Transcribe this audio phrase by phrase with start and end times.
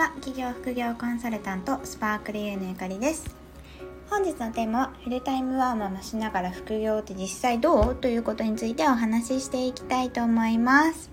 [0.00, 3.36] は企業副業コンサルタントスパークルユーのゆかりです。
[4.08, 7.94] 本日のテーマはフルタイムワーママしながら副業って実際どう？
[7.94, 11.10] ということについてお話ししていきたいと思います。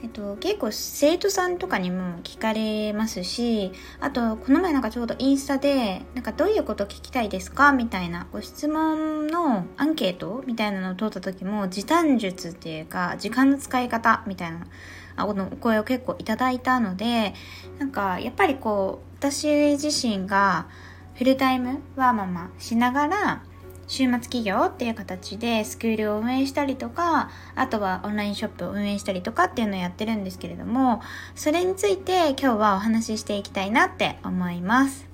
[0.00, 7.72] えっと、結構生徒さんとかにも聞かれますし、あと、この前なんかちょうどインスタで、なんかどういうこと聞きたいですか？
[7.72, 14.66] みたいなご質問のアンケートみたいなのを取った時も、時短術っていうか、時間の使い方みたいな
[15.16, 17.34] あのお声を結構いただいたので、
[17.78, 20.66] なんかやっぱりこう、私自身が
[21.14, 23.42] フルタイムワーママしながら、
[23.88, 31.02] 週末企業っていう形でスクールを運営したりとか、あとはオンラインショップを運営したりとかっていうのをやってるんですけれども、
[31.34, 35.06] それについて今日はお話ししていきたいなって思います。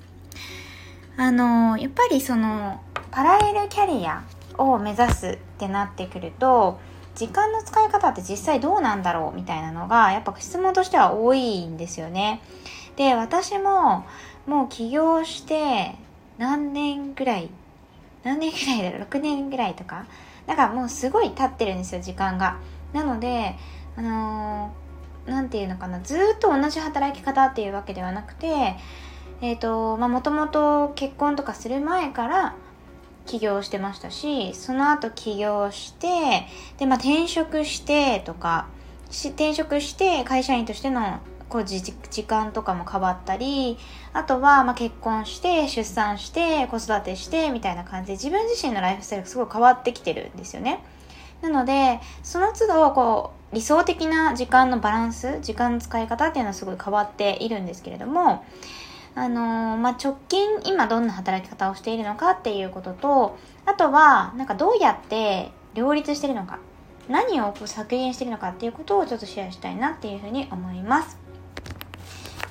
[1.17, 4.23] あの、やっぱりその、パラレルキャリア
[4.59, 6.79] を目指すってなってくると、
[7.19, 12.41] 時間の使い方って実際どうなんだろうみたいなのが、やっぱ質問としては多いんですよね。
[12.95, 14.07] で、私も
[14.47, 15.97] もう起業して
[16.39, 17.51] 何年ぐらい
[18.23, 20.07] 何年ぐらいだろう ?6 年ぐらいとか。
[20.47, 22.59] だからもうすごい経ってるんですよ、時間が。
[22.93, 23.57] なので、
[23.97, 28.77] あのー、ていうのかな、ずっと同じ働き方っていうわけではなくて、
[29.41, 32.55] えっ、ー、と、まあ、もともと結婚とかする前から
[33.29, 36.09] 起業してましたし、その後起業して、
[36.79, 38.67] で、まあ、転職してとか、
[39.11, 41.83] 転職して会社員としてのこう時
[42.25, 43.79] 間とかも変わったり、
[44.13, 50.83] あとはま結婚して、出産して、子育てしてみたいな感じで自分自身のライフスタイルがすごい変わってきてるんですよね。
[51.41, 58.45] なので、その都度こう理想的な時間のバランス、時間の使い方っていうのはすごい変わっているんですけれども、
[59.19, 66.61] あのー、まあ、直近今どんな働き方をしているのかっていうことと、あとはなんかどうやって両立してるのか、
[67.09, 71.19] 何をこう削減してるのかっていうことをちょっとシェアしたいなっていうふうに思います。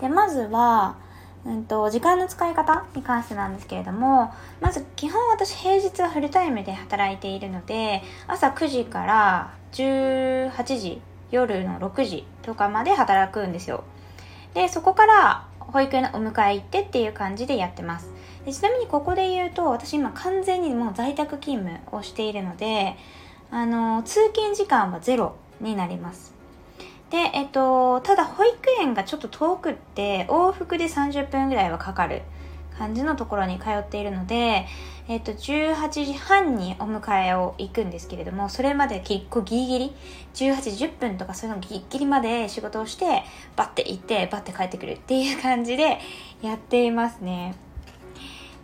[0.02, 0.97] でまずは、
[1.46, 13.86] うんと、時間の使い方に関してなんですけれどもまず基本私平日はフルタイムで働いているので朝9時から18時夜の6時とかまで働くんですよ
[14.53, 18.11] でそこから保育園のお迎え行ってっていう感じでやってます。
[18.45, 22.95] でちなみにここで言うと私今完全にもう在宅勤務をしているので
[23.51, 26.33] あの通勤時間はゼロになります。
[27.09, 32.22] で、えっと、ただ保育園がちょっと遠くって往復で30分ぐらいはかかる。
[32.78, 34.66] 感じのところに通っているので、
[35.08, 39.94] えっと、18時半にお迎えを行くんですけれども、それまで結構ギリギリ、
[40.34, 43.24] 18時10分とかそういうのギリギリまで仕事をして、
[43.56, 46.00] バッて行って、バッて帰ってくるっていう感じで
[46.42, 47.56] やっていますね。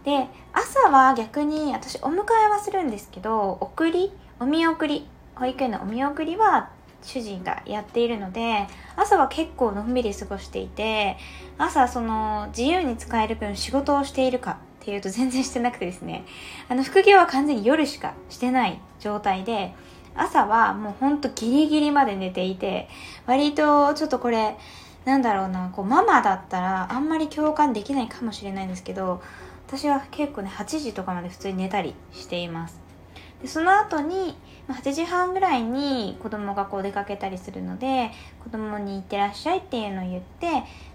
[0.04, 6.70] で、朝は逆に私お迎えはするんですけど、送り、お見送り、保育園のお見送りは
[7.04, 11.18] 主人がやっているので朝は結構のんびり過ごしていて
[11.58, 16.26] 朝その自由に使える分仕事をしているかっていうと全然してなくてですね。
[16.68, 19.74] あの副業は完全に夜しかしてない状態で
[20.16, 22.90] 朝はもうほんとギリギリまで寝ていて
[23.26, 24.58] 割とちょっとこれ
[25.06, 29.22] なんだろうなこうママだったらあんまり共感できないかもしれないんですけど
[29.68, 32.80] 私は結構ね8時とかまで普通に寝たりしています。
[33.42, 34.38] でその後に
[34.70, 38.12] 8時半ぐらいに子供がこう出かけたりするので
[38.44, 40.48] 子供に行ってらっしゃいっていうのを言って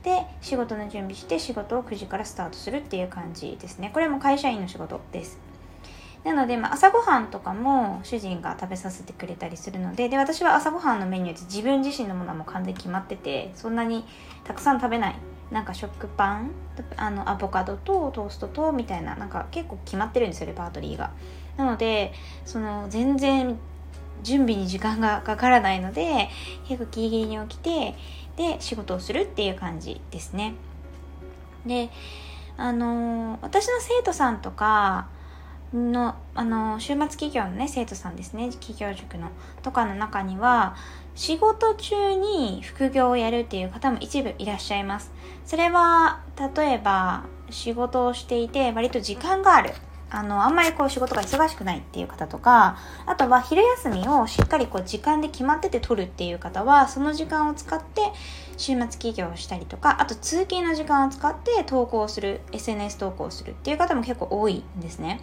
[0.03, 3.91] で仕事の準備して仕事を9時からスタートするっていう感じですね。
[3.93, 5.39] これも会社員の仕事です。
[6.25, 14.05] なので、まあ、朝ごはんとかも主人が食べさせてくれたりするのでで私は朝ごはんのメニューって自分自身のものはもう完全に決まっててそんなに
[14.45, 15.17] たくさん食べない
[15.51, 16.51] なんか食パン
[16.97, 21.13] あのアボカドとトーストとみたいななんか結構決まってるんですよレパートリーが。
[21.59, 22.15] なので
[22.47, 23.59] その全然
[24.23, 26.31] 準備に時間がかからないので
[26.67, 27.95] 結構ギリギリに起きて
[28.37, 30.55] で仕事をするっていう感じですね
[31.67, 31.91] で
[32.57, 35.09] あの私の生徒さんとか
[35.75, 39.29] の、あの、週末企業のね、生徒さんですね、企業塾の、
[39.63, 40.77] とかの中には、
[41.15, 45.13] 仕事中に副業をやるっていう方も一部いらっしゃいます。
[45.45, 46.21] それは、
[46.57, 49.73] 例えば、仕事をしていて、割と時間がある。
[50.11, 58.01] あの、あんまりこう仕事が忙しくないっていう方とか、あとは昼休みをしっかりこう時間で決まってて取るっていう方は、その時間を使って
[58.57, 65.21] 週末企業をしたりとか、あと通勤の時間を使って投稿する、SNS 投稿するっていう方も結構多いんですね。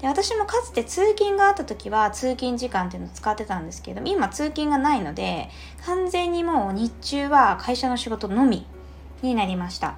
[0.00, 5.48] で、私もかつて通勤があった時は通勤時間っていうのを使ってたんですけど、今通勤がないので、
[5.86, 8.66] 完全にもう日中は会社の仕事のみ
[9.22, 9.94] になりました。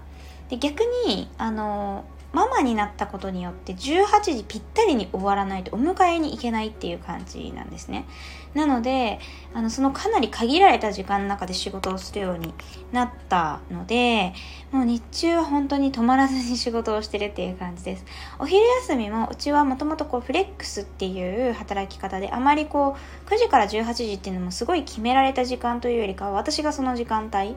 [0.51, 2.05] で、逆に、あの、
[2.35, 8.07] ママになったことによって18時ぴったりに終わらないとお迎えに行けないっていう感じなんですね。
[8.55, 9.19] なので、
[9.53, 12.55] あの、そのかなり限られた時間の中で仕事をするように
[12.93, 14.33] なったので、
[14.71, 18.05] もう日中は本当に止まらずに仕事をしてるっていう感じです。
[18.39, 22.97] お昼休みもうちはもともとこうフレックスっていう働き方で、あまりこ
[23.27, 27.57] う9時から18時っていうのもすごい決められた時間というよりかは私がその時間帯、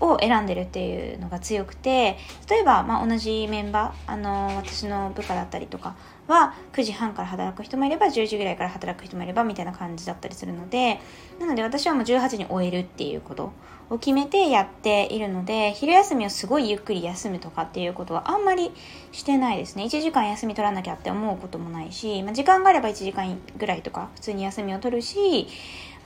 [0.00, 2.16] を選んでるっていうのが強くて
[2.48, 5.96] 例えば、まあ、同じメンバーあの私の部下だったりとか
[6.26, 11.00] は9時半から働く人もいれば10時ぐらいから働く人もいればみたいな感じだったりするので
[11.38, 13.52] なので私はもう18時に終えるっていうこと
[13.90, 18.72] を決めてやっているので昼休みをすごいゆっくり休むとかっていうことはあんまり
[19.12, 19.84] してないですね。
[19.84, 25.46] 1時間休み取らなきゃって思うこともないし、まあ、時間があれば1時間ぐらいとか普通に休みを取るし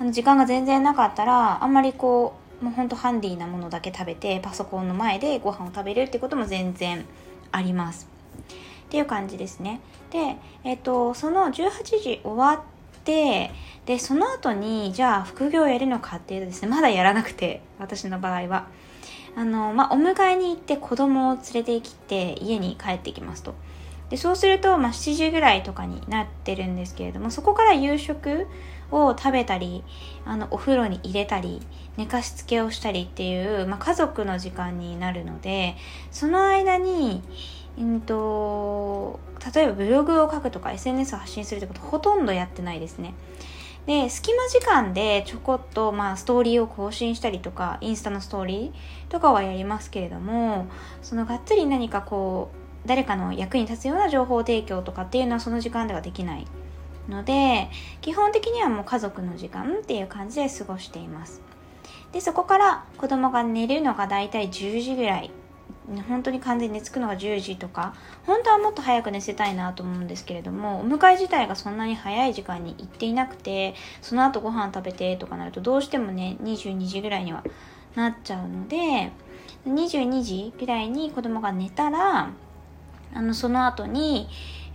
[0.01, 7.05] あの時間が全然なかったらあんまりこうもうほんとハンディなものだけ食べてパソコンの前でご飯を食べるってことも全然
[7.53, 8.09] あります。
[8.87, 9.81] っていう感じですね。
[10.11, 11.53] でえっ、とその18
[11.85, 13.51] 時終わって
[13.87, 18.67] でその後にじゃあ副業やるのかっていうとですねまだやらなくて私の場合は。
[19.37, 23.55] あのまあお迎えに行って子供を連れてきて家に帰ってきますと。
[24.11, 28.47] でそうすると、まあ、7時ぐらいとかになってるんですけれどもそこから夕食
[28.91, 29.85] を食べたり
[30.25, 31.61] あのお風呂に入れたり
[31.97, 35.77] 寝かしつけをしたりっていう、まあ、家族の時間になるので
[36.11, 37.23] その間に、
[37.79, 39.21] うんと、
[39.55, 43.15] 例えばブログを書くとか SNS を発信するってことほとんどやってないですね。
[43.87, 50.67] で隙間時間でちょこっと、まあ、ストーリーを更新したりとかインスタのストーリーとかはやりますけれども
[51.01, 56.47] そのがっつり何かこう誰かの役に立つような情報提供とかっていうのはその時間ではできない
[57.09, 57.69] ので
[58.01, 61.41] 基本的にはもう家族の時間っていう感じで過ごしています。
[62.13, 65.31] でそこから子供が寝るのがだいたい10時ぐらい。
[66.07, 67.95] 本当に完全に寝つくのが10時とか
[68.27, 77.43] 本当はもっと早く寝せたいなと思うんですけれどもお迎え自体がそんなに早い時間に行っていなくてその後ご飯食べてとかなるとどうしてもね22時ぐらいには
[77.95, 79.13] なっちゃうので
[79.67, 82.31] 22時ぐらいに子供が寝たら
[83.15, 84.29] あのその後に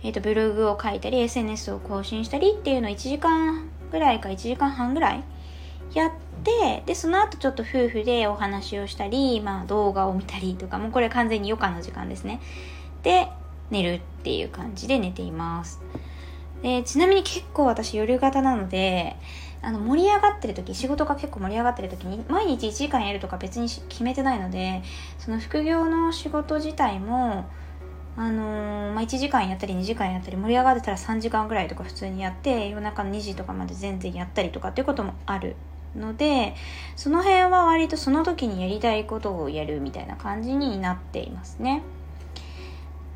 [0.04, 5.24] えーと、ブログを書いたり SNS を更新したりっていうのを1時間ぐらいか1時間半ぐらい
[5.94, 6.10] やっ
[6.44, 12.40] てでその後ちょっと夫婦でお話をしたり、まあ、動画を見たりとかもうこれ完全に余暇の時間ですね。
[13.02, 13.28] で
[13.70, 15.80] 寝るっていう感じで寝ています。
[16.62, 19.16] でちなみに結構私夜型なので
[19.62, 24.82] あの盛り上がってる時仕事が結構盛り上がってる時に毎日1時間やるとか別に決めてないので
[25.18, 27.46] その副業の仕事自体も
[28.16, 35.56] あのー、まあ、1時間やったり2時間やったり盛り上がってたら3時間ぐらいとか普通にやって夜中の2時とかまで全然やったりとかっていうこともある
[35.96, 36.54] ので
[36.96, 41.82] その辺は割とその時にやりたいことをやるみたいな感じになっていますね。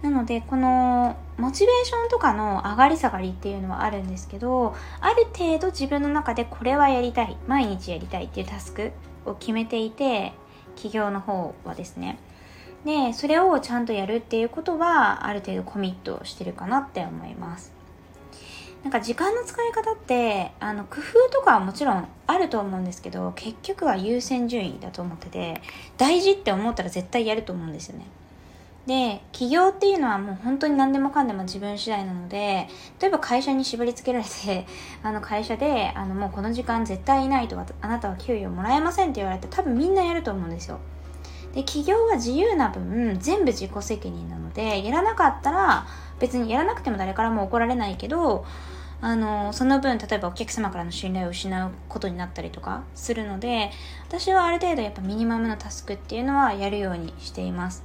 [0.03, 8.93] なのでこのモチベーションとかの上がり下がりっていうのはあるんですけどある程度自分の中でこれはやりたい毎日やりたいっていうタスク
[9.27, 10.35] を決めていて
[10.77, 12.19] 企業の方はですね。
[12.85, 17.79] でそれをちゃんとやるっていうことはある程度コミットしてるかなって思います。
[18.83, 25.61] なんか時間の使い方ってあの工夫とかはもちろんあると思うんですけど結局は優先順位だと思ってて
[25.97, 28.07] 大事って思ったら絶対やると思うんですよね。
[28.87, 34.67] で起業っていうのはもう本当に何でもかんでも自分次第なので例えば会社に縛り付けられて
[35.05, 40.79] あの会社であのもうこの時間絶対いないとあなたは給与もらえませんって言われて多分みんなやると思うんですよ。
[41.55, 45.87] で企業は自由な分全部自己責任なのでやらなかったら
[46.19, 48.45] 別にやらなくても誰からも怒られないけど
[49.00, 53.71] あのその分例えばお客様からの信頼を失うことになったりとかするので
[54.09, 57.85] 私はある程度やっぱミニマムのタスクっていうのはやるようにしています。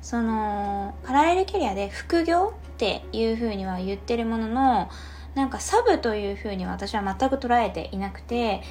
[0.00, 4.88] そのパラレルキャリアで副業っていうふうには言ってるものの
[5.34, 8.62] なんかサブというふうには私は全く捉えていなくて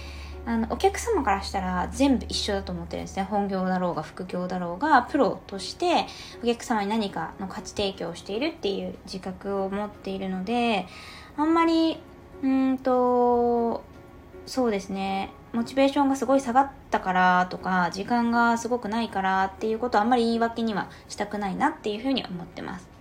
[0.47, 3.23] あのお客様からしたら全部一緒だと思ってるんですね。
[3.23, 6.07] 本業だろうが副業だろうがプロとして
[6.41, 10.87] お客様に何かの価値提供をしているっていう自覚を持っているので
[11.35, 11.99] あんまり
[12.41, 13.83] うんと
[14.45, 15.33] そうですね。
[15.51, 22.96] モチベーションがすごい下がったからとか時間がすごくないからっていうことはあんまり言い訳にはしたくないなっていうふうに思ってます。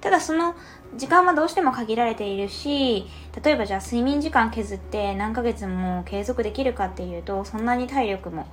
[0.00, 0.54] ただその
[0.96, 3.06] 時間はどうしても限られているし
[3.42, 8.46] 例えばじゃあ睡眠時間削って何ヶ月も継続できるかっていうとそんなに体力も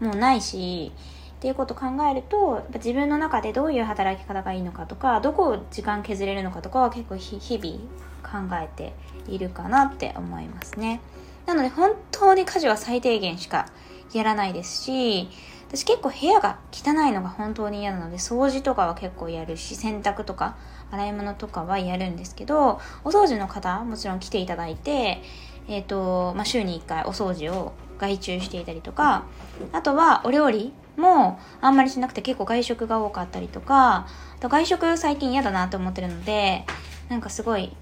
[0.00, 0.92] もうないし
[1.36, 8.94] っていうことを考えると自分の中でどういう働き方がいいのかとかどこを時間削れるのかとかは結構日々考えて
[9.28, 11.00] いるかなって思いますね。
[11.46, 13.66] なので本当に家事は最低限しか
[14.12, 15.28] やらないですし
[15.72, 20.56] 私結構部屋が汚いのが本当に嫌なので掃除とかは結構やるし洗濯とか
[20.90, 25.22] 洗い物とかはやるんですけどお掃除の方もちろん来ていただいて、
[25.68, 29.24] えーとまあ、週に1回お掃除を外注していたりとか
[29.72, 34.06] あとはお料理もあんまりしなくて結構外食が多かったりとか
[34.42, 36.66] 外食最近嫌だなと思ってるので
[37.08, 37.74] なんかすごい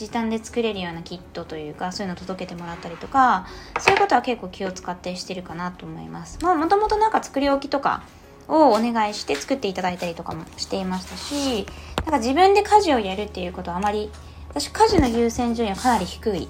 [0.00, 3.46] 時短で作れるようなキットというかそういうの届けてもらったりとか
[3.78, 6.38] そういうことは結構気を使ってしてるかなと思います。
[6.42, 8.02] まあもともとなんか作り置きとか
[8.48, 11.66] をお願いして作っていただいたりとかもしていましたし
[12.04, 14.10] なんか自分で家事をやるっていうことはあまり
[14.48, 16.48] 私家事の優先順位はかなり低い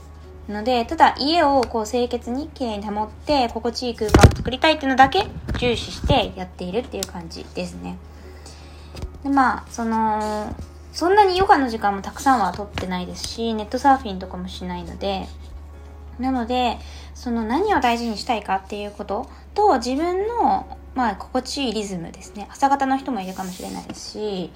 [0.49, 5.26] のでただ家をこう清潔にきれいに保って心地いい空間を作りたいっていうのだけ
[5.59, 7.99] 重視してやっているっていう感じですね。
[9.23, 10.54] でまあその
[10.92, 15.26] そんなにヨガの時間もたくさんは取ってないですしネットサーフィンとかもしないので。
[16.20, 16.78] なので
[17.14, 22.47] その何を大事にしたいかっていうことと自分のまあ心地いいリズムですね。
[22.50, 24.52] 朝方の人もいるかもしれないですし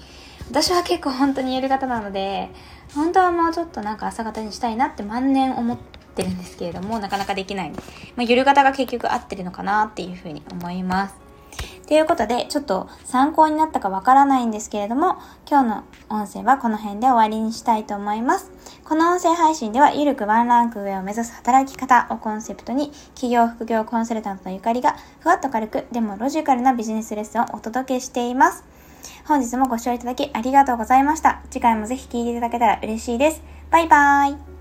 [0.49, 2.49] 私は結構本当にやる方なので
[2.93, 5.77] 本当はもうちょっとなんか朝方にしたいなって万年思っ
[6.15, 7.77] てるんですけれどもなかなかできない、ま
[8.19, 11.24] あ、夜型が結局合ってるのかなっていうふうに思います。
[11.87, 15.17] ということで、ちょっと参考になったかわからないんですけれども、
[15.49, 18.51] 今日の音声はこの辺で終わりにしたいと思います。
[18.83, 28.63] この音声配信では、ゆるくワンランク上を目指す働き方をコンセプトに、企業副業コンサルタントのゆかりが、ふわっと軽く、でもロジカルなビジネスレッスンをお届けしています。
[29.27, 31.41] 本日もご視聴いただきありがとうございました。
[31.49, 33.41] 次回もぜひ聴いていただけたら嬉しいです。
[33.69, 34.54] バイバーイ。